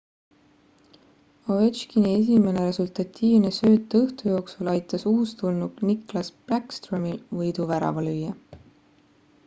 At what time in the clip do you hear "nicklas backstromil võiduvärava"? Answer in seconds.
5.91-8.07